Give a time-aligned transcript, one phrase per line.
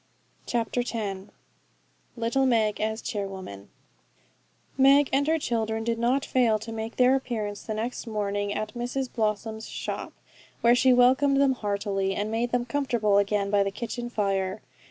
[0.47, 1.29] CHAPTER X
[2.17, 3.67] Little Meg as Charwoman
[4.75, 8.73] Meg and her children did not fail to make their appearance the next morning at
[8.73, 10.13] Mrs Blossom's shop,
[10.61, 14.63] where she welcomed them heartily, and made them comfortable again by the kitchen fire.